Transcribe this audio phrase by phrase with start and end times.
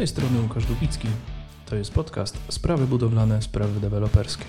[0.00, 1.08] tej strony Łukasz Dubicki.
[1.66, 4.44] To jest podcast Sprawy budowlane, sprawy deweloperskie.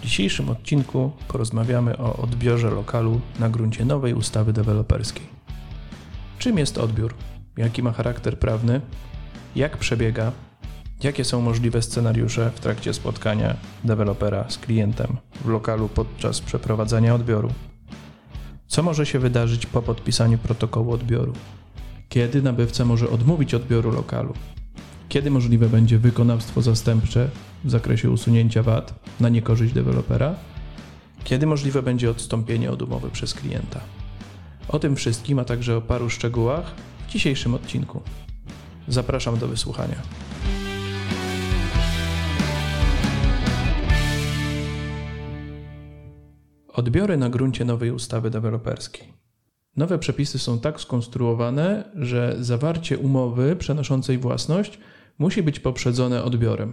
[0.00, 5.26] W dzisiejszym odcinku porozmawiamy o odbiorze lokalu na gruncie nowej ustawy deweloperskiej.
[6.38, 7.14] Czym jest odbiór?
[7.56, 8.80] Jaki ma charakter prawny?
[9.56, 10.32] Jak przebiega?
[11.02, 17.52] Jakie są możliwe scenariusze w trakcie spotkania dewelopera z klientem w lokalu podczas przeprowadzania odbioru?
[18.66, 21.32] Co może się wydarzyć po podpisaniu protokołu odbioru?
[22.08, 24.34] Kiedy nabywca może odmówić odbioru lokalu?
[25.08, 27.30] Kiedy możliwe będzie wykonawstwo zastępcze
[27.64, 30.34] w zakresie usunięcia wad na niekorzyść dewelopera?
[31.24, 33.80] Kiedy możliwe będzie odstąpienie od umowy przez klienta?
[34.68, 36.74] O tym wszystkim, a także o paru szczegółach
[37.08, 38.00] w dzisiejszym odcinku.
[38.88, 39.96] Zapraszam do wysłuchania.
[46.68, 49.12] Odbiory na gruncie nowej ustawy deweloperskiej.
[49.76, 54.78] Nowe przepisy są tak skonstruowane, że zawarcie umowy przenoszącej własność
[55.18, 56.72] musi być poprzedzone odbiorem.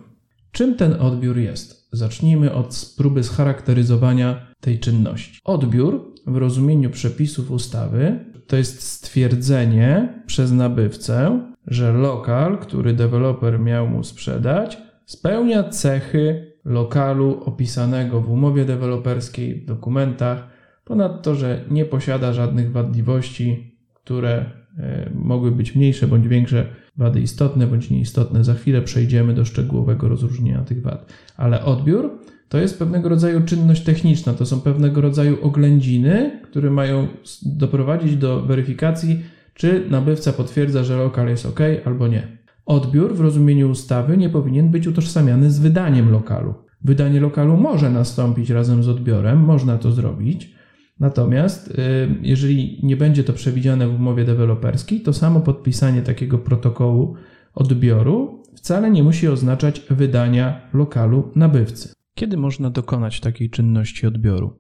[0.52, 1.90] Czym ten odbiór jest?
[1.92, 5.40] Zacznijmy od próby scharakteryzowania tej czynności.
[5.44, 13.88] Odbiór w rozumieniu przepisów ustawy to jest stwierdzenie przez nabywcę, że lokal, który deweloper miał
[13.88, 20.48] mu sprzedać, spełnia cechy lokalu opisanego w umowie deweloperskiej, w dokumentach,
[20.86, 24.46] ponadto, że nie posiada żadnych wadliwości, które
[24.78, 26.66] e, mogły być mniejsze bądź większe
[26.98, 28.44] wady istotne bądź nieistotne.
[28.44, 31.14] Za chwilę przejdziemy do szczegółowego rozróżnienia tych wad.
[31.38, 32.12] Ale odbiór
[32.50, 37.08] to jest pewnego rodzaju czynność techniczna, to są pewnego rodzaju oględziny, które mają
[37.46, 39.20] doprowadzić do weryfikacji,
[39.54, 42.38] czy nabywca potwierdza, że lokal jest ok albo nie.
[42.66, 46.54] Odbiór w rozumieniu ustawy nie powinien być utożsamiany z wydaniem lokalu.
[46.82, 50.55] Wydanie lokalu może nastąpić razem z odbiorem, można to zrobić,
[51.00, 51.76] Natomiast y,
[52.22, 57.16] jeżeli nie będzie to przewidziane w umowie deweloperskiej, to samo podpisanie takiego protokołu
[57.54, 61.94] odbioru wcale nie musi oznaczać wydania lokalu nabywcy.
[62.16, 64.60] Kiedy można dokonać takiej czynności odbioru?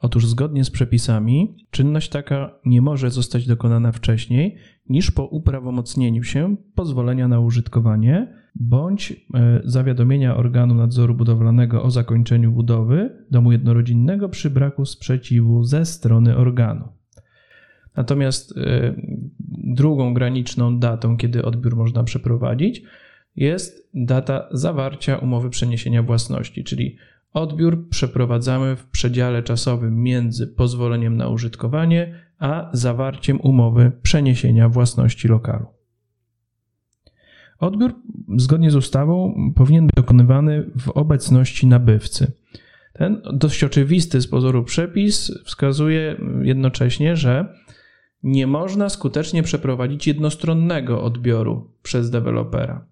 [0.00, 4.56] Otóż zgodnie z przepisami, czynność taka nie może zostać dokonana wcześniej
[4.88, 12.52] niż po uprawomocnieniu się pozwolenia na użytkowanie bądź e, zawiadomienia organu nadzoru budowlanego o zakończeniu
[12.52, 16.88] budowy domu jednorodzinnego przy braku sprzeciwu ze strony organu.
[17.96, 18.94] Natomiast e,
[19.50, 22.82] drugą graniczną datą, kiedy odbiór można przeprowadzić,
[23.36, 26.96] jest data zawarcia umowy przeniesienia własności, czyli
[27.32, 35.77] odbiór przeprowadzamy w przedziale czasowym między pozwoleniem na użytkowanie a zawarciem umowy przeniesienia własności lokalu.
[37.58, 37.94] Odbiór
[38.36, 42.32] zgodnie z ustawą powinien być dokonywany w obecności nabywcy.
[42.92, 47.54] Ten dość oczywisty z pozoru przepis wskazuje jednocześnie, że
[48.22, 52.86] nie można skutecznie przeprowadzić jednostronnego odbioru przez dewelopera.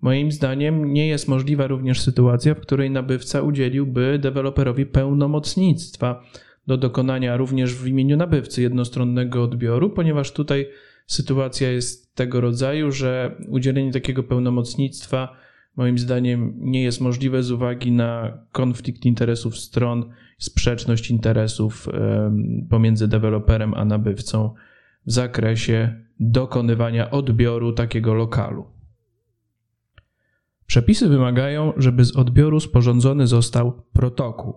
[0.00, 6.22] Moim zdaniem nie jest możliwa również sytuacja, w której nabywca udzieliłby deweloperowi pełnomocnictwa
[6.66, 10.66] do dokonania również w imieniu nabywcy jednostronnego odbioru, ponieważ tutaj
[11.06, 15.36] sytuacja jest tego rodzaju, że udzielenie takiego pełnomocnictwa
[15.76, 21.88] moim zdaniem nie jest możliwe z uwagi na konflikt interesów stron, sprzeczność interesów
[22.70, 24.54] pomiędzy deweloperem a nabywcą
[25.06, 28.66] w zakresie dokonywania odbioru takiego lokalu.
[30.66, 34.54] Przepisy wymagają, żeby z odbioru sporządzony został protokół.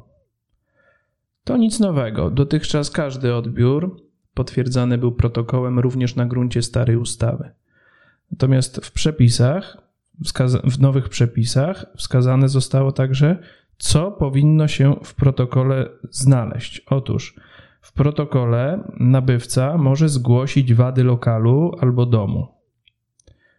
[1.44, 2.30] To nic nowego.
[2.30, 4.09] Dotychczas każdy odbiór
[4.40, 7.52] potwierdzany był protokołem również na gruncie starej ustawy.
[8.32, 9.78] Natomiast w przepisach,
[10.64, 13.38] w nowych przepisach wskazane zostało także,
[13.78, 16.82] co powinno się w protokole znaleźć.
[16.88, 17.36] Otóż
[17.82, 22.48] w protokole nabywca może zgłosić wady lokalu albo domu.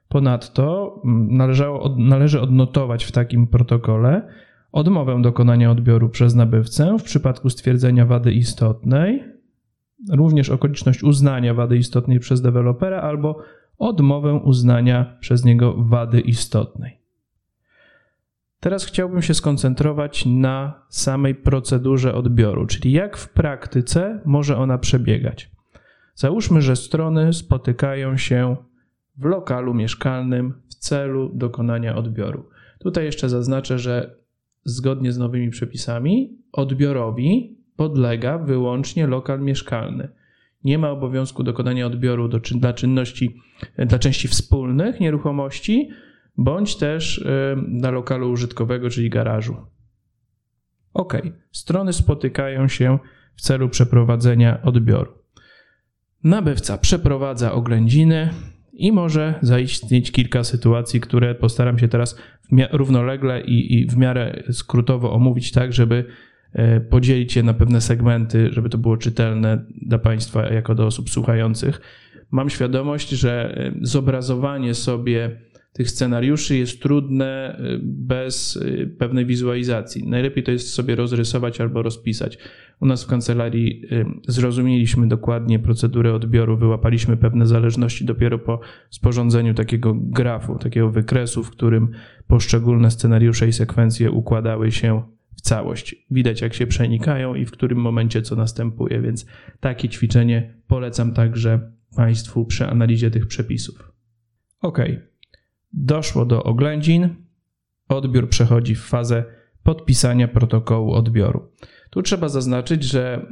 [0.08, 4.28] Ponadto mm, należało, należy odnotować w takim protokole
[4.72, 9.29] odmowę dokonania odbioru przez nabywcę w przypadku stwierdzenia wady istotnej
[10.08, 13.38] również okoliczność uznania wady istotnej przez dewelopera albo
[13.78, 17.00] odmowę uznania przez niego wady istotnej.
[18.60, 25.50] Teraz chciałbym się skoncentrować na samej procedurze odbioru, czyli jak w praktyce może ona przebiegać.
[26.14, 28.56] Załóżmy, że strony spotykają się
[29.16, 32.48] w lokalu mieszkalnym w celu dokonania odbioru.
[32.78, 34.16] Tutaj jeszcze zaznaczę, że
[34.64, 40.09] zgodnie z nowymi przepisami odbiorowi podlega wyłącznie lokal mieszkalny.
[40.65, 43.41] Nie ma obowiązku dokonania odbioru do, dla czynności,
[43.78, 45.88] dla części wspólnych nieruchomości,
[46.36, 49.56] bądź też y, dla lokalu użytkowego, czyli garażu.
[50.94, 51.15] Ok,
[51.53, 52.98] strony spotykają się
[53.36, 55.12] w celu przeprowadzenia odbioru.
[56.24, 58.30] Nabywca przeprowadza oględziny
[58.72, 62.16] I może zaistnieć kilka sytuacji, które postaram się teraz
[62.72, 66.10] równolegle i, i w miarę skrótowo omówić, tak, żeby e,
[66.91, 71.80] podzielić je na pewne segmenty, żeby to było czytelne dla Państwa jako do osób słuchających.
[72.30, 75.41] Mam świadomość, że e, zobrazowanie sobie
[75.72, 78.64] tych scenariuszy jest trudne y, bez
[78.98, 80.08] pewnej wizualizacji.
[80.08, 82.38] Najlepiej to jest sobie rozrysować albo rozpisać.
[82.80, 83.82] U nas w kancelarii
[84.28, 88.60] zrozumieliśmy dokładnie procedurę odbioru, wyłapaliśmy pewne zależności dopiero po
[88.91, 91.88] sporządzeniu takiego grafu, takiego wykresu, w którym
[92.26, 95.02] poszczególne scenariusze i sekwencje układały się
[95.41, 96.07] całość.
[96.10, 99.27] Widać, jak się przenikają i w którym momencie co następuje, więc
[99.60, 103.92] takie ćwiczenie polecam także Państwu przy analizie tych przepisów.
[104.60, 104.78] OK.
[105.72, 107.15] Doszło do oględzin,
[107.89, 109.25] odbiór przechodzi w fazę
[109.63, 111.53] podpisania protokołu odbioru.
[111.91, 113.27] Tu trzeba zaznaczyć, że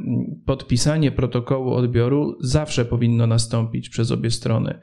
[0.46, 4.78] podpisanie protokołu odbioru zawsze powinno nastąpić przez obie strony.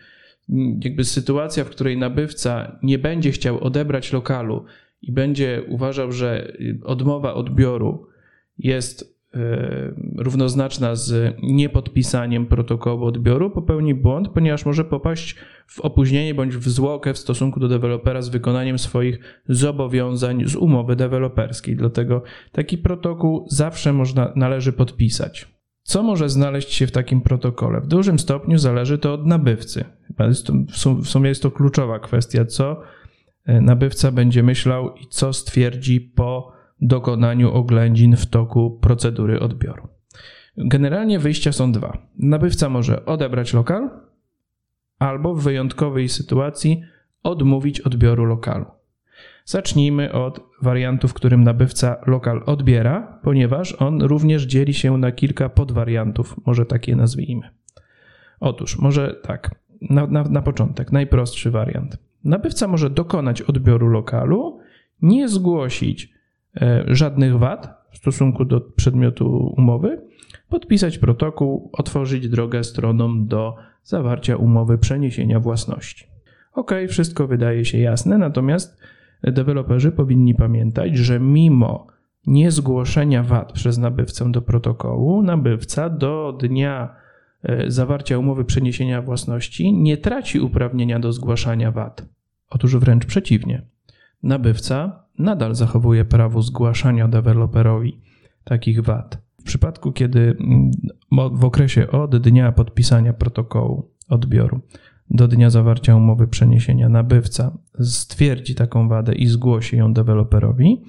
[0.84, 4.66] Jakby sytuacja, w której nabywca nie będzie chciał odebrać lokalu
[5.08, 6.54] i będzie uważał, że
[6.84, 8.08] odmowa odbioru
[8.58, 15.36] jest E, równoznaczna z niepodpisaniem protokołu odbioru, popełni błąd, ponieważ może popaść
[15.68, 19.20] w opóźnienie bądź w zwłokę w stosunku do dewelopera z wykonaniem swoich
[19.50, 21.76] zobowiązań z umowy deweloperskiej.
[21.76, 25.48] Dlatego taki protokół zawsze można, należy podpisać.
[25.84, 27.82] Co może znaleźć się w takim protokole?
[27.82, 29.86] W dużym stopniu zależy to od nabywcy.
[31.02, 32.82] W sumie jest to kluczowa kwestia, co
[33.48, 36.52] nabywca będzie myślał i co stwierdzi po
[36.82, 39.88] dokonaniu oględzin w toku procedury odbioru.
[40.58, 41.98] Generalnie wyjścia są dwa.
[42.20, 43.90] Nabywca może odebrać lokal
[45.00, 46.82] albo w wyjątkowej sytuacji
[47.24, 48.66] odmówić odbioru lokalu.
[49.46, 55.50] Zacznijmy od wariantu, w którym nabywca lokal odbiera, ponieważ on również dzieli się na kilka
[55.50, 57.50] podwariantów, może tak je nazwijmy.
[58.40, 59.56] Otóż, może tak,
[59.90, 61.98] na, na, na początek, najprostszy wariant.
[62.26, 64.60] Nabywca może dokonać odbioru lokalu,
[65.02, 66.16] nie zgłosić
[66.62, 70.02] E, żadnych wad w stosunku do przedmiotu umowy,
[70.50, 76.06] podpisać protokół, otworzyć drogę stronom do zawarcia umowy przeniesienia własności.
[76.54, 78.82] Ok, wszystko wydaje się jasne, natomiast
[79.24, 81.88] deweloperzy powinni pamiętać, że mimo
[82.28, 86.96] niezgłoszenia wad przez nabywcę do protokołu, nabywca do dnia
[87.68, 92.06] zawarcia umowy przeniesienia własności nie traci uprawnienia do zgłaszania wad.
[92.50, 93.62] Otóż wręcz przeciwnie.
[94.24, 98.02] Nabywca nadal zachowuje prawo zgłaszania deweloperowi
[98.44, 99.22] takich wad.
[99.40, 100.72] W przypadku, kiedy mm,
[101.32, 104.62] w okresie od dnia podpisania protokołu odbioru
[105.10, 110.82] do dnia zawarcia umowy przeniesienia nabywca stwierdzi taką wadę i zgłosi ją deweloperowi,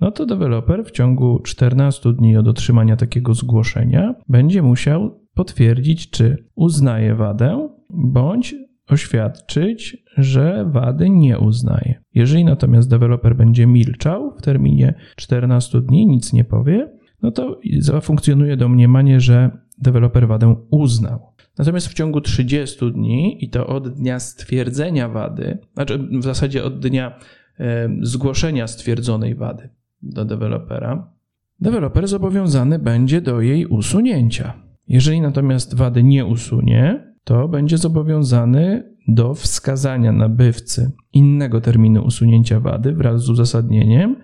[0.00, 6.44] no to deweloper w ciągu 14 dni od otrzymania takiego zgłoszenia będzie musiał potwierdzić, czy
[6.54, 8.54] uznaje wadę, bądź
[8.88, 11.94] oświadczyć, że wady nie uznaje.
[12.14, 16.92] Jeżeli natomiast deweloper będzie milczał w terminie 14 dni, nic nie powie,
[17.22, 21.32] no to zafunkcjonuje domniemanie, że deweloper wadę uznał.
[21.58, 26.78] Natomiast w ciągu 30 dni, i to od dnia stwierdzenia wady, znaczy w zasadzie od
[26.80, 27.18] dnia
[27.58, 29.68] e, zgłoszenia stwierdzonej wady
[30.02, 31.12] do dewelopera,
[31.60, 34.65] deweloper zobowiązany będzie do jej usunięcia.
[34.88, 42.92] Jeżeli natomiast wady nie usunie, to będzie zobowiązany do wskazania nabywcy innego terminu usunięcia wady
[42.92, 44.16] wraz z uzasadnieniem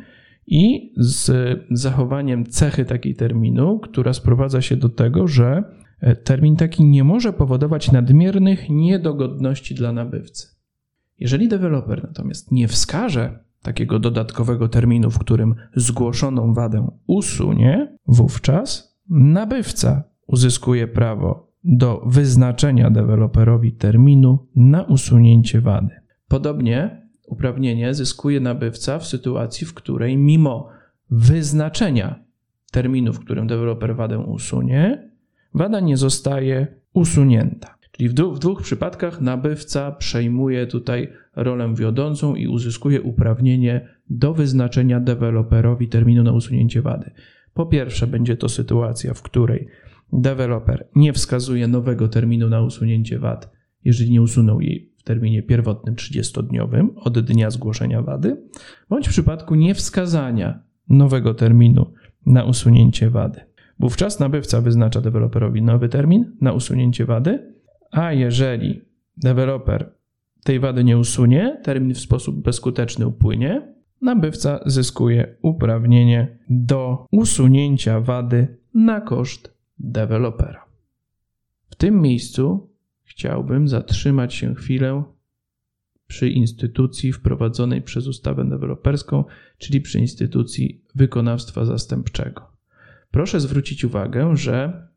[0.46, 1.30] i z
[1.70, 5.64] zachowaniem cechy takiej terminu, która sprowadza się do tego, że
[6.00, 10.46] e, termin taki nie może powodować nadmiernych niedogodności dla nabywcy.
[11.18, 20.11] Jeżeli deweloper natomiast nie wskaże takiego dodatkowego terminu, w którym zgłoszoną wadę usunie, wówczas nabywca
[20.26, 25.94] uzyskuje prawo do wyznaczenia deweloperowi terminu na usunięcie wady.
[26.28, 30.68] Podobnie uprawnienie zyskuje nabywca w sytuacji, w której mimo
[31.10, 32.24] wyznaczenia
[32.72, 35.10] terminu, w którym deweloper wadę usunie,
[35.54, 37.74] wada nie zostaje usunięta.
[37.92, 45.00] Czyli w, w dwóch przypadkach nabywca przejmuje tutaj rolę wiodącą i uzyskuje uprawnienie do wyznaczenia
[45.00, 47.10] deweloperowi terminu na usunięcie wady.
[47.54, 49.68] Po pierwsze, będzie to sytuacja, w której
[50.12, 53.52] deweloper nie wskazuje nowego terminu na usunięcie wad,
[53.84, 58.36] jeżeli nie usunął jej w terminie pierwotnym 30-dniowym od dnia zgłoszenia wady,
[58.88, 61.92] bądź w przypadku niewskazania nowego terminu
[62.26, 63.40] na usunięcie wady.
[63.78, 67.54] Wówczas nabywca wyznacza deweloperowi nowy termin na usunięcie wady,
[67.90, 68.80] a jeżeli
[69.16, 69.94] deweloper
[70.44, 78.58] tej wady nie usunie, termin w sposób bezskuteczny upłynie, nabywca zyskuje uprawnienie do usunięcia wady
[78.74, 79.52] na koszt
[79.82, 80.64] dewelopera.
[81.70, 82.70] W tym miejscu
[83.04, 85.02] chciałbym zatrzymać się chwilę
[86.06, 89.24] przy instytucji wprowadzonej przez ustawę deweloperską,
[89.58, 92.52] czyli przy instytucji wykonawstwa zastępczego.
[93.10, 94.88] Proszę zwrócić uwagę, że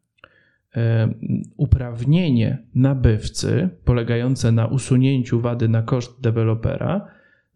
[0.76, 1.14] e,
[1.58, 7.08] uprawnienie nabywcy polegające na usunięciu wady na koszt dewelopera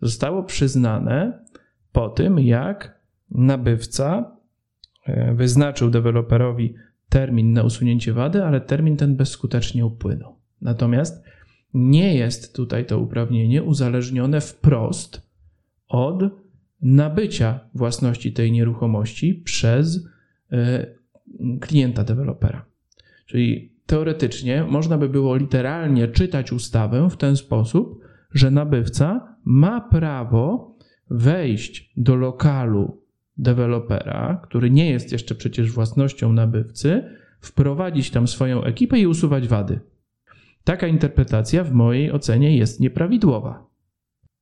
[0.01, 1.45] zostało przyznane
[1.91, 2.99] po tym, jak
[3.31, 4.37] nabywca
[5.05, 6.75] e, wyznaczył deweloperowi
[7.09, 10.35] termin na usunięcie wady, ale termin ten bezskutecznie upłynął.
[10.61, 11.23] Natomiast
[11.73, 15.29] nie jest tutaj to uprawnienie uzależnione wprost
[15.87, 16.23] od
[16.81, 20.07] nabycia własności tej nieruchomości przez
[20.51, 20.85] e,
[21.61, 22.65] klienta dewelopera.
[23.25, 28.01] Czyli teoretycznie można by było literalnie czytać ustawę w ten sposób,
[28.33, 30.75] że nabywca ma prawo
[31.09, 32.98] wejść do lokalu
[33.39, 37.03] dewelopera, który nie jest jeszcze przecież własnością nabywcy,
[37.41, 39.79] wprowadzić tam swoją ekipę i usuwać wady.
[40.63, 43.69] Taka interpretacja w mojej ocenie jest nieprawidłowa.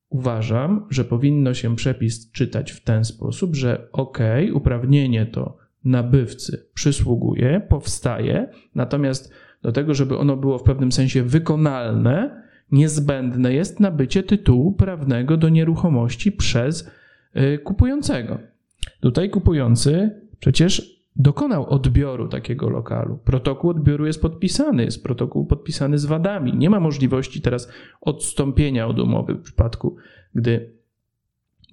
[0.10, 4.18] Uważam, że powinno się przepis czytać w ten sposób, że ok,
[4.54, 12.44] uprawnienie to nabywcy przysługuje, powstaje, natomiast do tego, żeby ono było w pewnym sensie wykonalne,
[12.72, 16.92] niezbędne jest nabycie tytułu prawnego do nieruchomości przez
[17.36, 18.57] y, kupującego.
[19.00, 23.18] Tutaj kupujący przecież dokonał odbioru takiego lokalu.
[23.18, 26.54] Protokół odbioru jest podpisany, jest protokół podpisany z wadami.
[26.58, 29.96] Nie ma możliwości teraz odstąpienia od umowy w przypadku,
[30.36, 30.74] gdy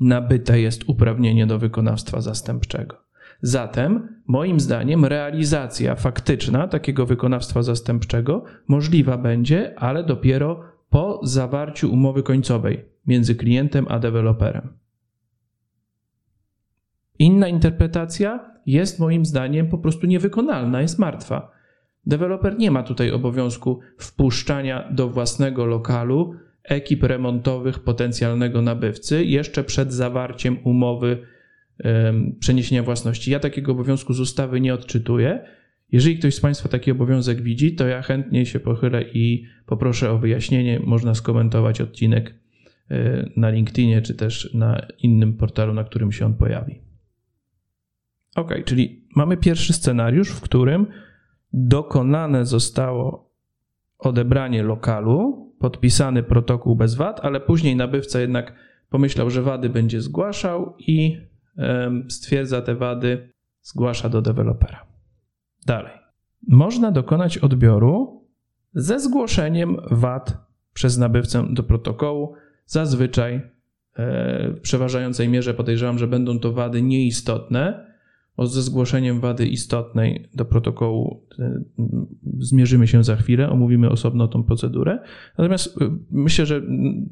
[0.01, 2.97] nabyte jest uprawnienie do wykonawstwa zastępczego.
[3.43, 12.23] Zatem, moim zdaniem, realizacja faktyczna takiego wykonawstwa zastępczego możliwa będzie, ale dopiero po zawarciu umowy
[12.23, 14.69] końcowej między klientem a deweloperem.
[17.19, 21.51] Inna interpretacja jest moim zdaniem po prostu niewykonalna, jest martwa.
[22.07, 29.93] Deweloper nie ma tutaj obowiązku wpuszczania do własnego lokalu ekip remontowych potencjalnego nabywcy jeszcze przed
[29.93, 31.19] zawarciem umowy
[31.85, 33.31] um, przeniesienia własności.
[33.31, 35.45] Ja takiego obowiązku z ustawy nie odczytuję.
[35.93, 40.19] Jeżeli ktoś z Państwa taki obowiązek widzi, to ja chętnie się pochylę i poproszę o
[40.19, 40.81] wyjaśnienie.
[40.85, 42.35] Można skomentować odcinek
[42.91, 46.81] e, na LinkedInie czy też na innym portalu, na którym się on pojawi.
[48.35, 50.87] Ok, czyli mamy pierwszy scenariusz, w którym
[51.53, 53.31] dokonane zostało
[53.99, 58.55] odebranie lokalu, podpisany protokół bez wad, ale później nabywca jednak
[58.91, 61.19] pomyślał, że wady będzie zgłaszał i
[62.09, 64.87] stwierdza te wady, zgłasza do dewelopera.
[65.67, 65.93] Dalej.
[66.49, 68.25] Można dokonać odbioru
[68.75, 72.35] ze zgłoszeniem wad przez nabywcę do protokołu.
[72.67, 73.43] Zazwyczaj e,
[74.51, 77.94] w przeważającej mierze podejrzewam, że będą to wady nieistotne,
[78.39, 81.63] ze zgłoszeniem wady istotnej do protokołu e,
[82.39, 84.99] zmierzymy się za chwilę, omówimy osobno tą procedurę.
[85.39, 86.63] Natomiast e, myślę, że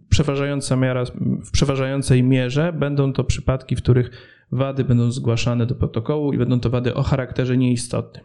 [0.09, 1.05] przeważająca miara,
[1.45, 4.11] w przeważającej mierze będą to przypadki, w których
[4.53, 8.25] wady będą zgłaszane do protokołu i będą to wady o charakterze nieistotnym.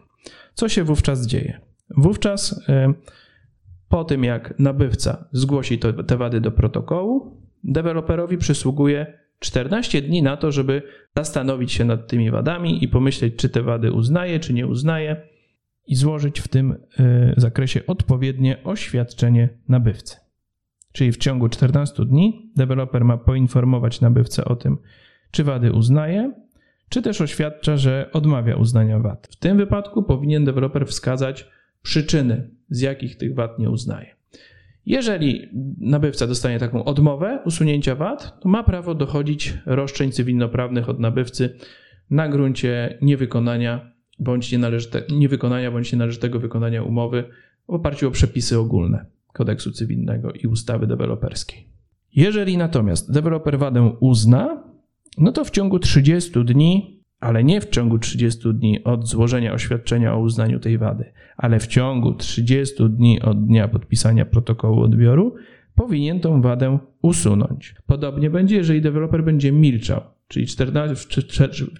[0.54, 1.60] Co się wówczas dzieje?
[1.96, 2.92] Wówczas e,
[3.88, 10.52] po tym, jak nabywca zgłosi te wady do protokołu, deweloperowi przysługuje 14 dni na to,
[10.52, 10.82] żeby
[11.16, 15.16] zastanowić się nad tymi wadami i pomyśleć, czy te wady uznaje, czy nie uznaje,
[15.86, 20.16] i złożyć w tym y, zakresie odpowiednie oświadczenie nabywcy.
[20.92, 24.78] Czyli w ciągu 14 dni deweloper ma poinformować nabywcę o tym,
[25.30, 26.32] czy wady uznaje,
[26.88, 29.28] czy też oświadcza, że odmawia uznania wad.
[29.30, 31.50] W tym wypadku powinien deweloper wskazać
[31.82, 34.17] przyczyny, z jakich tych wad nie uznaje.
[34.86, 35.48] Jeżeli
[35.80, 41.56] nabywca dostanie taką odmowę usunięcia wad, to ma prawo dochodzić roszczeń cywilnoprawnych od nabywcy
[42.10, 47.24] na gruncie niewykonania bądź nienależyte, niewykonania bądź nienależytego wykonania umowy
[47.68, 51.68] w oparciu o przepisy ogólne kodeksu cywilnego i ustawy deweloperskiej.
[52.16, 54.64] Jeżeli natomiast deweloper wadę uzna,
[55.18, 60.14] no to w ciągu 30 dni ale nie w ciągu 30 dni od złożenia oświadczenia
[60.14, 65.34] o uznaniu tej wady, ale w ciągu 30 dni od dnia podpisania protokołu odbioru,
[65.74, 67.74] powinien tą wadę usunąć.
[67.86, 71.22] Podobnie będzie, jeżeli deweloper będzie milczał, czyli 14,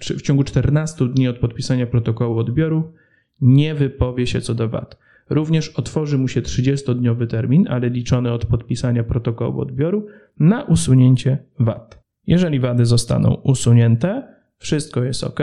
[0.01, 2.93] w ciągu 14 dni od podpisania protokołu odbioru
[3.41, 4.99] nie wypowie się co do wad.
[5.31, 10.07] Również otworzy mu się 30-dniowy termin, ale liczony od podpisania protokołu odbioru
[10.41, 12.03] na usunięcie wad.
[12.27, 15.41] Jeżeli wady zostaną usunięte, wszystko jest ok,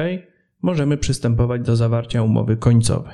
[0.62, 3.14] możemy przystępować do zawarcia umowy końcowej.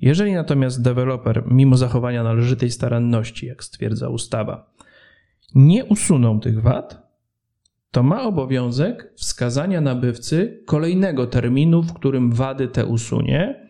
[0.00, 4.70] Jeżeli natomiast deweloper, mimo zachowania należytej staranności, jak stwierdza ustawa,
[5.54, 7.08] nie usunął tych wad,
[7.90, 13.68] to ma obowiązek wskazania nabywcy kolejnego terminu, w którym wady te usunie,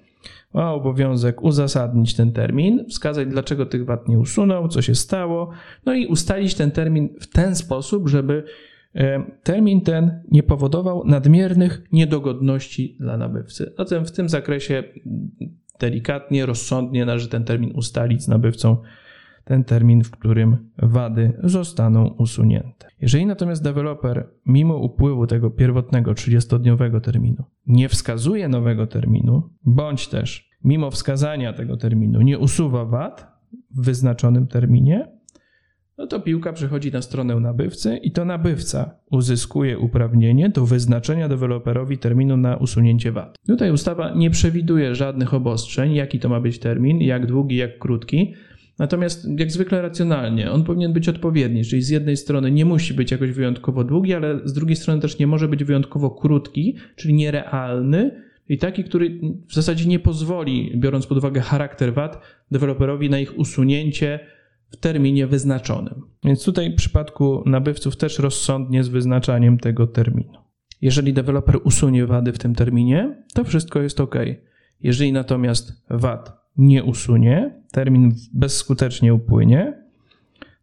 [0.55, 5.51] ma obowiązek uzasadnić ten termin, wskazać dlaczego tych wad nie usunął, co się stało,
[5.87, 8.45] no i ustalić ten termin w ten sposób, żeby
[9.43, 13.73] termin ten nie powodował nadmiernych niedogodności dla nabywcy.
[13.79, 14.85] Zatem w tym zakresie
[15.81, 18.77] delikatnie, rozsądnie należy ten termin ustalić z nabywcą,
[19.45, 22.89] ten termin, w którym wady zostaną usunięte.
[23.01, 30.51] Jeżeli natomiast deweloper, mimo upływu tego pierwotnego 30-dniowego terminu, nie wskazuje nowego terminu, bądź też
[30.65, 33.39] mimo wskazania tego terminu nie usuwa wad
[33.71, 35.18] w wyznaczonym terminie,
[35.99, 41.99] no to piłka przechodzi na stronę nabywcy i to nabywca uzyskuje uprawnienie do wyznaczenia deweloperowi
[41.99, 43.37] terminu na usunięcie wad.
[43.47, 48.35] Tutaj ustawa nie przewiduje żadnych obostrzeń, jaki to ma być termin, jak długi, jak krótki.
[48.79, 53.11] Natomiast jak zwykle racjonalnie, on powinien być odpowiedni, czyli z jednej strony nie musi być
[53.11, 58.29] jakoś wyjątkowo długi, ale z drugiej strony też nie może być wyjątkowo krótki, czyli nierealny,
[58.49, 63.39] i taki, który w zasadzie nie pozwoli, biorąc pod uwagę charakter wad, deweloperowi na ich
[63.39, 64.21] usunięcie
[64.71, 66.03] w terminie wyznaczonym.
[66.25, 70.39] Więc tutaj w przypadku nabywców też rozsądnie z wyznaczaniem tego terminu.
[70.81, 74.15] Jeżeli deweloper usunie wady w tym terminie, to wszystko jest ok.
[74.81, 79.85] Jeżeli natomiast wad nie usunie, termin bezskutecznie upłynie,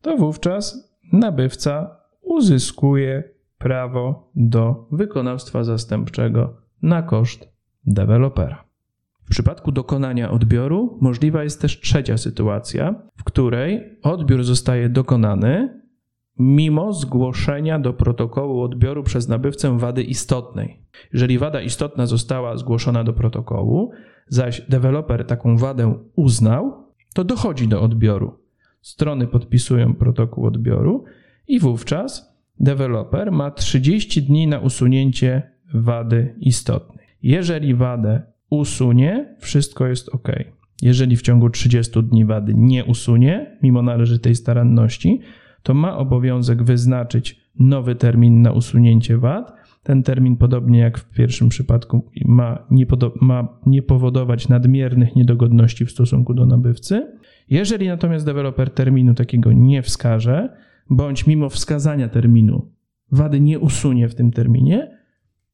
[0.01, 3.23] to wówczas nabywca uzyskuje
[3.57, 7.49] prawo do wykonawstwa zastępczego na koszt
[7.85, 8.64] dewelopera.
[9.25, 15.81] W przypadku dokonania odbioru możliwa jest też trzecia sytuacja, w której odbiór zostaje dokonany
[16.39, 20.81] mimo zgłoszenia do protokołu odbioru przez nabywcę wady istotnej.
[21.13, 23.91] Jeżeli wada istotna została zgłoszona do protokołu,
[24.27, 28.39] zaś deweloper taką wadę uznał, to dochodzi do odbioru.
[28.81, 31.03] Strony podpisują protokół odbioru
[31.47, 37.07] i wówczas deweloper ma 30 dni na usunięcie wady istotnej.
[37.21, 40.29] Jeżeli wadę usunie, wszystko jest ok.
[40.81, 45.19] Jeżeli w ciągu 30 dni wady nie usunie, mimo należytej staranności,
[45.63, 49.53] to ma obowiązek wyznaczyć nowy termin na usunięcie wad.
[49.83, 52.85] Ten termin, podobnie jak w pierwszym przypadku, ma nie,
[53.21, 57.07] ma nie powodować nadmiernych niedogodności w stosunku do nabywcy.
[57.49, 60.49] Jeżeli natomiast deweloper terminu takiego nie wskaże,
[60.89, 62.71] bądź mimo wskazania terminu
[63.11, 64.97] wady nie usunie w tym terminie,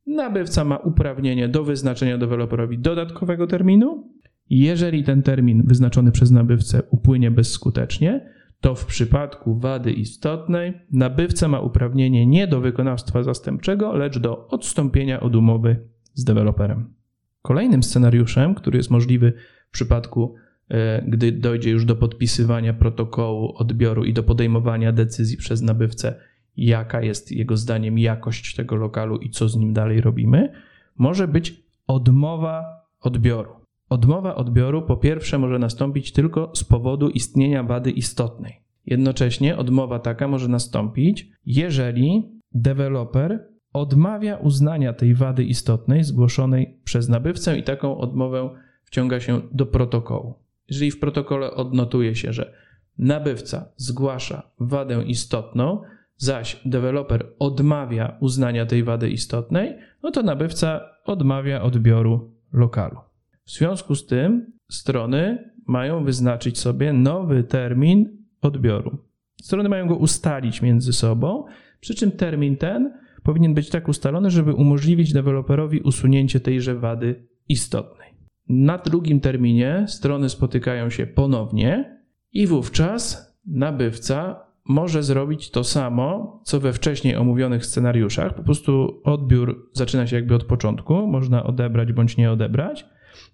[0.07, 4.11] nabywca ma uprawnienie do wyznaczenia deweloperowi dodatkowego terminu.
[4.49, 11.59] Jeżeli ten termin wyznaczony przez nabywcę upłynie bezskutecznie, to w przypadku wady istotnej nabywca ma
[11.59, 16.93] uprawnienie nie do wykonawstwa zastępczego, lecz do odstąpienia od umowy z deweloperem.
[17.41, 19.33] Kolejnym scenariuszem, który jest możliwy
[19.69, 20.35] w przypadku,
[20.69, 26.15] e, gdy dojdzie już do podpisywania protokołu odbioru i do podejmowania decyzji przez nabywcę,
[26.57, 30.51] jaka jest jego zdaniem jakość tego lokalu i co z nim dalej robimy,
[30.97, 32.65] może być odmowa
[32.99, 33.51] odbioru.
[33.89, 38.61] Odmowa odbioru po pierwsze może nastąpić tylko z powodu istnienia wady istotnej.
[38.85, 47.57] Jednocześnie odmowa taka może nastąpić, jeżeli deweloper odmawia uznania tej wady istotnej zgłoszonej przez nabywcę
[47.57, 48.49] i taką odmowę
[48.83, 50.35] wciąga się do protokołu.
[50.69, 52.53] Jeżeli w protokole odnotuje się, że
[52.97, 55.81] nabywca zgłasza wadę istotną,
[56.21, 62.97] zaś deweloper odmawia uznania tej wady istotnej, no to nabywca odmawia odbioru lokalu.
[63.45, 68.97] W związku z tym strony mają wyznaczyć sobie nowy termin odbioru.
[69.41, 71.45] Strony mają go ustalić między sobą,
[71.79, 78.13] przy czym termin ten powinien być tak ustalony, żeby umożliwić deweloperowi usunięcie tejże wady istotnej.
[78.49, 86.59] Na drugim terminie strony spotykają się ponownie i wówczas nabywca może zrobić to samo, co
[86.59, 88.33] we wcześniej omówionych scenariuszach.
[88.33, 92.85] Po prostu odbiór zaczyna się jakby od początku, można odebrać bądź nie odebrać.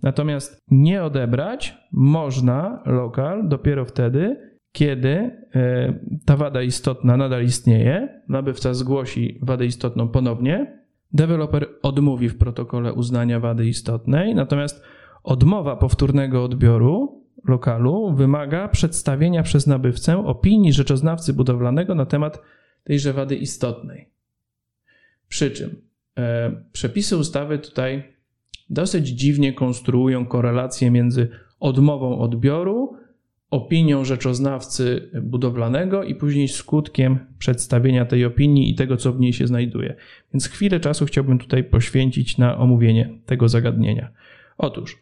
[0.03, 4.37] Natomiast nie odebrać można lokal dopiero wtedy,
[4.71, 5.09] kiedy
[5.55, 5.93] e,
[6.25, 13.39] ta wada istotna nadal istnieje, nabywca zgłosi wadę istotną ponownie, deweloper odmówi w protokole uznania
[13.39, 14.83] wady istotnej, natomiast
[15.23, 17.16] odmowa powtórnego odbioru
[17.47, 22.41] lokalu wymaga przedstawienia przez nabywcę opinii rzeczoznawcy budowlanego na temat
[22.83, 24.09] tejże wady istotnej.
[25.27, 25.81] Przy czym
[26.17, 28.03] e, przepisy ustawy tutaj
[28.69, 31.29] dosyć dziwnie konstruują korelację między
[31.59, 32.97] odmową odbioru,
[33.51, 39.47] opinią rzeczoznawcy budowlanego i później skutkiem przedstawienia tej opinii i tego, co w niej się
[39.47, 39.95] znajduje.
[40.33, 44.09] Więc chwilę czasu chciałbym tutaj poświęcić na omówienie tego zagadnienia.
[44.57, 44.97] Otóż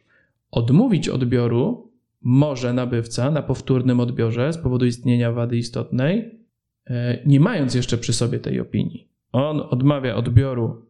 [0.51, 1.84] odmówić odbioru
[2.27, 6.39] może nabywca na powtórnym odbiorze z powodu istnienia wady istotnej,
[6.87, 9.07] e, nie mając jeszcze przy sobie tej opinii.
[9.31, 10.85] On odmawia odbioru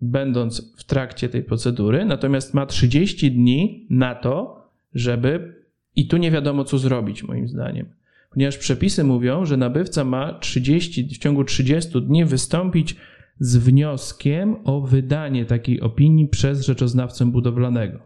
[0.00, 5.54] będąc w trakcie tej procedury, natomiast ma 30 dni na to, żeby
[5.96, 7.86] i tu nie wiadomo, co zrobić, moim zdaniem.
[8.30, 12.96] Ponieważ przepisy mówią, że nabywca ma 30, w ciągu 30 dni wystąpić
[13.40, 17.98] z wnioskiem o wydanie takiej opinii przez rzeczoznawcę budowlanego.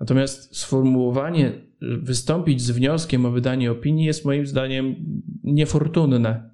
[0.00, 4.94] Natomiast sformułowanie wystąpić z wnioskiem o wydanie opinii jest moim zdaniem
[5.44, 6.50] niefortunne.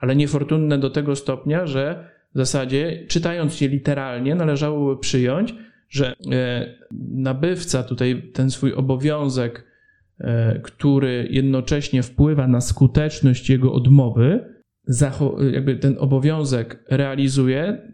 [0.00, 5.54] Ale niefortunne do tego stopnia, że w zasadzie, czytając je literalnie, należałoby przyjąć,
[5.88, 9.64] że e, nabywca tutaj ten swój obowiązek,
[10.20, 14.58] e, który jednocześnie wpływa na skuteczność jego odmowy,
[15.52, 17.90] jakby ten obowiązek realizuje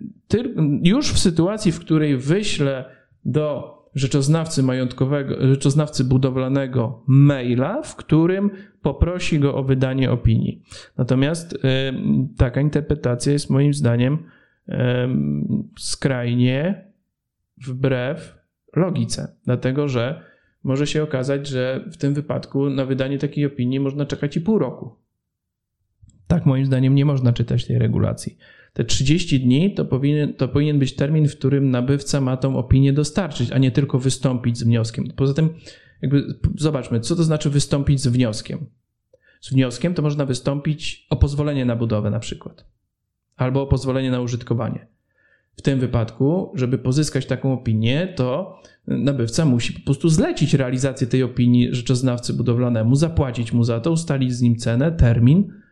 [0.83, 2.85] już w sytuacji, w której wyśle
[3.25, 8.51] do rzeczoznawcy majątkowego, rzeczoznawcy budowlanego maila, w którym
[8.83, 10.63] poprosi go o wydanie opinii.
[10.97, 11.59] Natomiast
[12.37, 14.19] taka interpretacja jest moim zdaniem
[15.79, 16.85] skrajnie
[17.67, 18.39] wbrew
[18.77, 20.23] logice, dlatego że
[20.65, 24.59] może się okazać, że w tym wypadku na wydanie takiej opinii można czekać i pół
[24.59, 24.97] roku.
[26.27, 28.37] Tak, moim zdaniem, nie można czytać tej regulacji.
[28.75, 32.93] Te 30 dni to powinien, to powinien być termin, w którym nabywca ma tą opinię
[32.93, 35.05] dostarczyć, a nie tylko wystąpić z wnioskiem.
[35.17, 35.55] Poza tym,
[36.03, 36.25] jakby
[36.57, 38.67] zobaczmy, co to znaczy wystąpić z wnioskiem.
[39.41, 42.67] Z wnioskiem to można wystąpić o pozwolenie na budowę, na przykład,
[43.37, 44.87] albo o pozwolenie na użytkowanie.
[45.57, 51.23] W tym wypadku, żeby pozyskać taką opinię, to nabywca musi po prostu zlecić realizację tej
[51.23, 55.64] opinii rzeczoznawcy budowlanemu, zapłacić mu za to, ustalić z nim cenę, termin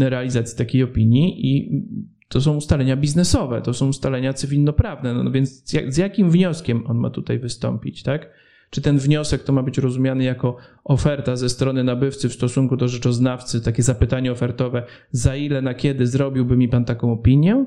[0.00, 1.82] realizacji takiej opinii i
[2.28, 7.10] to są ustalenia biznesowe, to są ustalenia cywilnoprawne, no więc z jakim wnioskiem on ma
[7.10, 8.30] tutaj wystąpić, tak?
[8.70, 12.88] Czy ten wniosek to ma być rozumiany jako oferta ze strony nabywcy w stosunku do
[12.88, 17.66] rzeczoznawcy, takie zapytanie ofertowe, za ile, na kiedy zrobiłby mi pan taką opinię?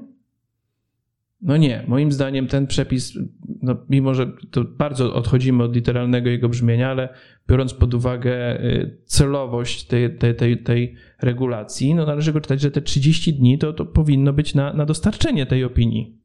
[1.43, 3.13] No nie, moim zdaniem ten przepis,
[3.61, 7.09] no mimo że to bardzo odchodzimy od literalnego jego brzmienia, ale
[7.49, 12.71] biorąc pod uwagę y, celowość tej, tej, tej, tej regulacji, no należy go czytać, że
[12.71, 16.17] te 30 dni to, to powinno być na, na dostarczenie tej opinii.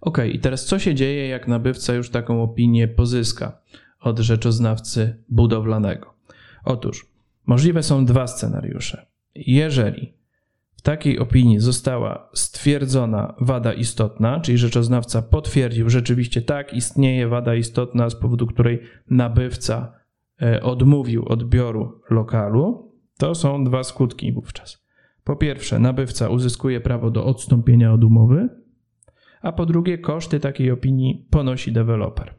[0.00, 3.60] Ok, i teraz co się dzieje, jak nabywca już taką opinię pozyska
[4.00, 6.14] od rzeczoznawcy budowlanego?
[6.64, 7.06] Otóż
[7.46, 9.06] możliwe są dwa scenariusze.
[9.34, 10.19] Jeżeli
[10.80, 18.10] w takiej opinii została stwierdzona wada istotna, czyli rzeczoznawca potwierdził rzeczywiście tak, istnieje wada istotna,
[18.10, 19.92] z powodu której nabywca
[20.42, 24.86] e, odmówił odbioru lokalu, to są dwa skutki wówczas.
[25.24, 28.48] Po pierwsze, nabywca uzyskuje prawo do odstąpienia od umowy,
[29.42, 32.34] a po drugie, koszty takiej opinii ponosi deweloper.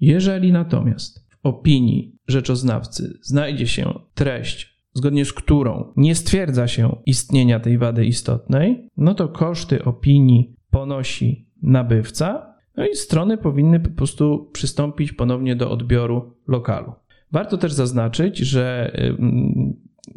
[0.00, 7.60] Jeżeli natomiast w opinii rzeczoznawcy znajdzie się treść zgodnie z którą nie stwierdza się istnienia
[7.60, 14.50] tej wady istotnej, no to koszty opinii ponosi nabywca, no i strony powinny po prostu
[14.52, 16.92] przystąpić ponownie do odbioru lokalu.
[17.32, 18.92] Warto też zaznaczyć, że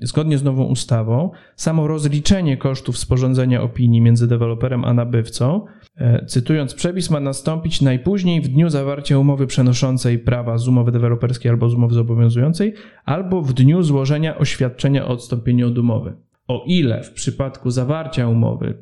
[0.01, 5.65] zgodnie z nową ustawą, samo rozliczenie kosztów sporządzenia opinii między deweloperem a nabywcą,
[5.97, 11.49] e, cytując przepis, ma nastąpić najpóźniej w dniu zawarcia umowy przenoszącej prawa z umowy deweloperskiej
[11.51, 12.73] albo z umowy zobowiązującej,
[13.05, 16.13] albo w dniu złożenia oświadczenia o odstąpieniu od umowy.
[16.47, 18.77] O ile w przypadku zawarcia umowy,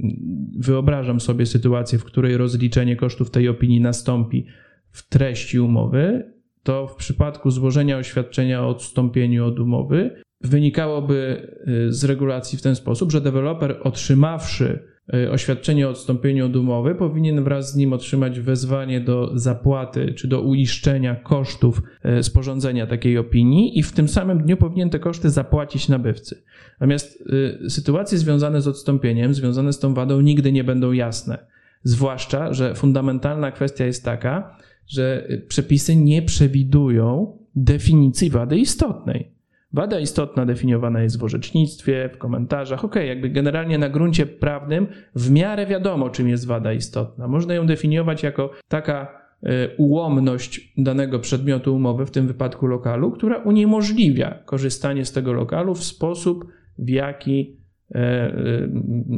[0.60, 4.46] wyobrażam sobie sytuację, w której rozliczenie kosztów tej opinii nastąpi
[4.91, 11.47] w treści umowy, to w przypadku złożenia oświadczenia o odstąpieniu od umowy wynikałoby
[11.88, 14.80] y, z regulacji w ten sposób, że deweloper otrzymawszy
[15.13, 20.28] y, oświadczenie o odstąpieniu od umowy, powinien wraz z nim otrzymać wezwanie do zapłaty czy
[20.28, 21.82] do uiszczenia kosztów
[22.19, 26.43] y, sporządzenia takiej opinii i w tym samym dniu powinien te koszty zapłacić nabywcy.
[26.80, 27.23] Natomiast
[27.69, 31.38] sytuacje związane z odstąpieniem, związane z tą wadą nigdy nie będą jasne.
[31.84, 39.37] Zwłaszcza, że fundamentalna kwestia jest taka, że przepisy nie przewidują definicji wady istotnej.
[39.77, 42.85] Wada istotna definiowana jest w orzecznictwie, w komentarzach.
[42.85, 47.27] Ok, jakby generalnie na gruncie prawnym w miarę wiadomo, czym jest wada istotna.
[47.27, 53.37] Można ją definiować jako taka e, ułomność danego przedmiotu umowy, w tym wypadku lokalu, która
[53.37, 57.57] uniemożliwia korzystanie z tego lokalu w sposób, w jaki
[57.95, 58.33] e, e,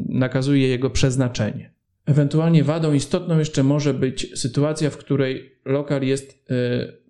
[0.09, 1.73] nakazuje jego przeznaczenie.
[2.05, 6.45] Ewentualnie wadą istotną jeszcze może być sytuacja, w której lokal jest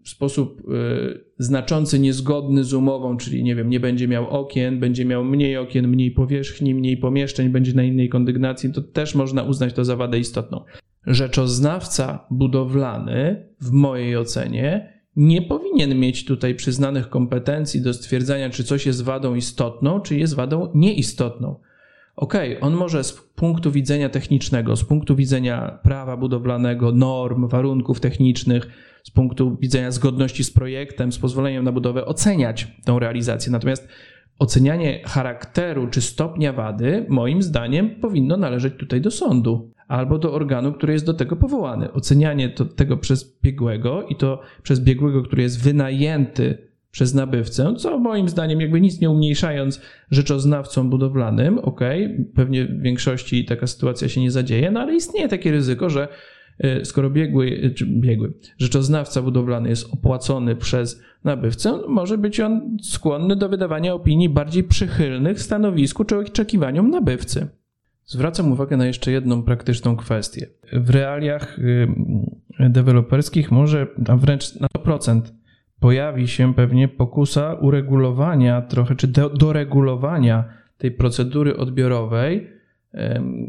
[0.04, 5.06] w sposób y, znaczący niezgodny z umową, czyli nie wiem, nie będzie miał okien, będzie
[5.06, 9.74] miał mniej okien, mniej powierzchni, mniej pomieszczeń, będzie na innej kondygnacji, to też można uznać
[9.74, 10.64] to za wadę istotną.
[11.08, 18.86] Rzeczoznawca budowlany, w mojej ocenie, nie powinien mieć tutaj przyznanych kompetencji do stwierdzania, czy coś
[18.86, 21.60] jest wadą istotną, czy jest wadą nieistotną.
[22.16, 28.00] Okej, okay, on może z punktu widzenia technicznego, z punktu widzenia prawa budowlanego, norm, warunków
[28.00, 28.68] technicznych,
[29.04, 33.52] z punktu widzenia zgodności z projektem, z pozwoleniem na budowę oceniać tą realizację.
[33.52, 33.88] Natomiast
[34.40, 40.74] ocenianie charakteru czy stopnia wady, moim zdaniem, powinno należeć tutaj do sądu albo do organu,
[40.74, 41.94] który jest do tego powołany.
[41.94, 48.00] Ocenianie to, tego przez biegłego i to przez biegłego, który jest wynajęty przez nabywcę, co
[48.00, 49.82] moim zdaniem, jakby nic nie umniejszając
[50.12, 51.82] rzeczoznawcom budowlanym, ok,
[52.36, 56.08] pewnie w większości taka sytuacja się nie zadzieje, no ale istnieje takie ryzyko, że
[56.84, 63.50] skoro biegły, czy biegły, rzeczoznawca budowlany jest opłacony przez nabywcę, może być on skłonny do
[63.50, 67.48] wydawania opinii bardziej przychylnych stanowisku czy oczekiwaniom nabywcy.
[68.06, 70.48] Zwracam uwagę na jeszcze jedną praktyczną kwestię.
[70.74, 71.88] W realiach y,
[72.70, 75.22] deweloperskich może, a wręcz na 100%
[75.80, 80.44] pojawi się pewnie pokusa uregulowania trochę, czy do, doregulowania
[80.78, 82.60] tej procedury odbiorowej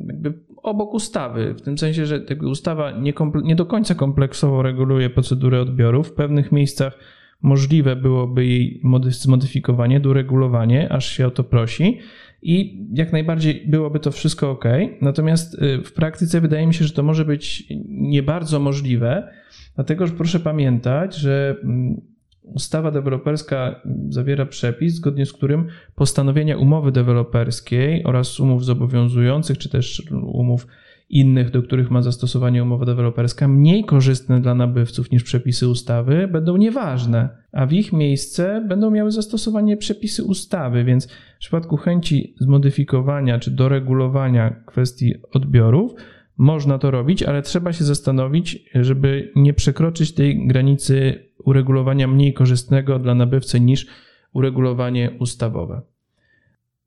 [0.06, 2.20] jakby obok ustawy, w tym sensie, że
[2.50, 6.02] ustawa nie, nie do końca kompleksowo reguluje procedurę odbioru.
[6.02, 6.98] W pewnych miejscach
[7.42, 11.98] możliwe byłoby jej zmodyfikowanie, doregulowanie, aż się o to prosi.
[12.42, 14.64] I jak najbardziej byłoby to wszystko ok.
[15.00, 19.32] Natomiast y, w praktyce wydaje mi się, że to może być nie bardzo możliwe,
[19.74, 22.00] dlatego że proszę pamiętać, że mm,
[22.54, 30.02] ustawa deweloperska zawiera przepis, zgodnie z którym postanowienia umowy deweloperskiej oraz umów zobowiązujących, czy też
[30.22, 30.66] umów
[31.10, 36.56] innych, do których ma zastosowanie umowa deweloperska, mniej korzystne dla nabywców niż przepisy ustawy, będą
[36.56, 43.38] nieważne, a w ich miejsce będą miały zastosowanie przepisy ustawy, więc w przypadku chęci zmodyfikowania
[43.38, 45.94] czy doregulowania kwestii odbiorów,
[46.36, 52.98] można to robić, ale trzeba się zastanowić, żeby nie przekroczyć tej granicy uregulowania mniej korzystnego
[52.98, 53.86] dla nabywcy niż
[54.32, 55.82] uregulowanie ustawowe.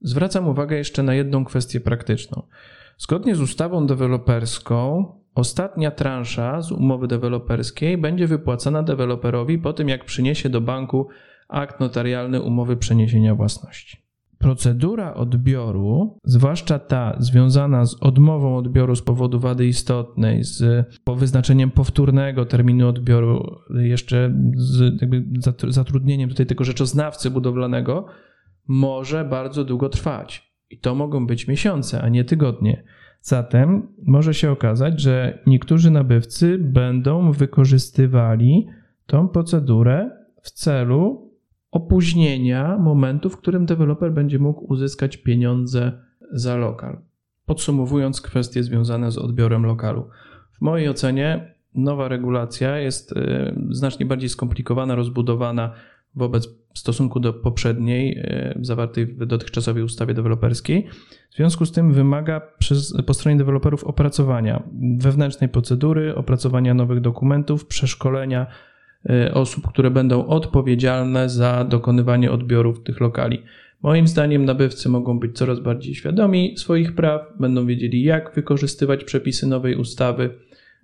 [0.02, 2.44] Zwracam uwagę jeszcze na jedną kwestię praktyczną.
[2.98, 10.06] Zgodnie z ustawą deweloperską, ostatnia transza z umowy deweloperskiej będzie wypłacana deweloperowi po tym, jak
[10.06, 11.08] przyniesie do banku
[11.48, 14.03] akt notarialny umowy przeniesienia własności.
[14.44, 22.46] Procedura odbioru, zwłaszcza ta związana z odmową odbioru z powodu wady istotnej, z wyznaczeniem powtórnego
[22.46, 25.02] terminu odbioru, jeszcze z
[25.68, 28.06] zatrudnieniem tutaj tego rzeczoznawcy budowlanego,
[28.68, 30.54] może bardzo długo trwać.
[30.70, 32.84] I to mogą być miesiące, a nie tygodnie.
[33.22, 38.68] Zatem może się okazać, że niektórzy nabywcy będą wykorzystywali
[39.06, 40.10] tą procedurę
[40.42, 41.23] w celu
[41.74, 45.92] opóźnienia momentu, w którym deweloper będzie mógł uzyskać pieniądze
[46.32, 46.98] za lokal.
[47.46, 50.10] Podsumowując kwestie związane z odbiorem lokalu.
[50.52, 55.74] W mojej ocenie nowa regulacja jest y, znacznie bardziej skomplikowana, rozbudowana
[56.16, 60.88] wobec w stosunku do poprzedniej, e, zawartej w dotychczasowej ustawie deweloperskiej.
[61.32, 64.64] W związku z tym wymaga przez, po stronie deweloperów opracowania
[64.98, 68.48] wewnętrznej procedury, opracowania nowych dokumentów, przeszkolenia
[69.34, 73.44] osób, które będą odpowiedzialne za dokonywanie odbiorów tych lokali.
[73.84, 79.48] Moim zdaniem nabywcy mogą być coraz bardziej świadomi swoich praw, będą wiedzieli, jak wykorzystywać przepisy
[79.48, 80.30] nowej ustawy.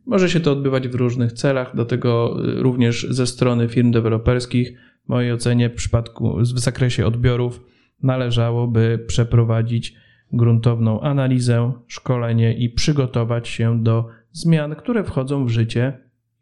[0.05, 5.09] Może się to odbywać w różnych celach, dlatego e, również ze strony firm deweloperskich w
[5.09, 7.63] mojej ocenie w przypadku, w zakresie odbiorów
[8.03, 9.95] należałoby przeprowadzić
[10.31, 15.97] gruntowną analizę, szkolenie i przygotować się do zmian, które wchodzą w życie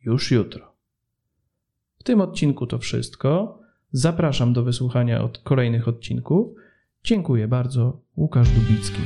[0.06, 0.67] już jutro.
[2.08, 3.60] Tym odcinku to wszystko.
[3.92, 6.48] Zapraszam do wysłuchania od kolejnych odcinków.
[7.04, 8.02] Dziękuję bardzo.
[8.18, 9.02] Łukasz Dubicki.